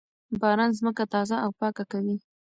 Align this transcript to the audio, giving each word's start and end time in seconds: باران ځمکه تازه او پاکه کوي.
باران 0.41 0.71
ځمکه 0.79 1.03
تازه 1.13 1.35
او 1.45 1.51
پاکه 1.59 1.83
کوي. 1.91 2.15